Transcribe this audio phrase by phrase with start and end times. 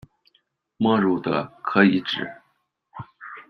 [0.77, 2.27] 莫如德可以指：